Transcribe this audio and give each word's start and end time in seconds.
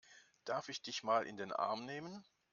Darf 0.45 0.67
ich 0.69 0.81
dich 0.81 1.03
mal 1.03 1.27
in 1.27 1.37
den 1.37 1.51
Arm 1.51 1.85
nehmen? 1.85 2.25